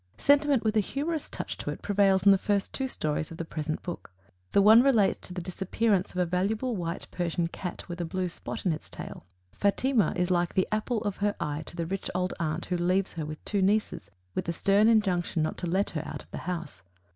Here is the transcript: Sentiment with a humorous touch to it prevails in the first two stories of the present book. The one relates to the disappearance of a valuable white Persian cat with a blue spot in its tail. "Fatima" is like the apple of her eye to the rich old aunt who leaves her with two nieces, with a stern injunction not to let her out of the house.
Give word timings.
Sentiment 0.17 0.63
with 0.63 0.75
a 0.75 0.79
humorous 0.79 1.29
touch 1.29 1.57
to 1.59 1.69
it 1.69 1.83
prevails 1.83 2.23
in 2.25 2.31
the 2.31 2.37
first 2.39 2.73
two 2.73 2.87
stories 2.87 3.29
of 3.29 3.37
the 3.37 3.45
present 3.45 3.83
book. 3.83 4.09
The 4.51 4.59
one 4.59 4.81
relates 4.81 5.19
to 5.19 5.31
the 5.35 5.43
disappearance 5.43 6.09
of 6.09 6.17
a 6.17 6.25
valuable 6.25 6.75
white 6.75 7.05
Persian 7.11 7.45
cat 7.45 7.87
with 7.87 8.01
a 8.01 8.05
blue 8.05 8.27
spot 8.27 8.65
in 8.65 8.73
its 8.73 8.89
tail. 8.89 9.27
"Fatima" 9.51 10.13
is 10.15 10.31
like 10.31 10.55
the 10.55 10.67
apple 10.71 11.01
of 11.03 11.17
her 11.17 11.35
eye 11.39 11.61
to 11.67 11.75
the 11.75 11.85
rich 11.85 12.09
old 12.15 12.33
aunt 12.39 12.65
who 12.65 12.77
leaves 12.77 13.13
her 13.13 13.27
with 13.27 13.45
two 13.45 13.61
nieces, 13.61 14.09
with 14.33 14.49
a 14.49 14.53
stern 14.53 14.87
injunction 14.87 15.43
not 15.43 15.55
to 15.59 15.67
let 15.67 15.91
her 15.91 16.01
out 16.03 16.23
of 16.23 16.31
the 16.31 16.37
house. 16.49 16.81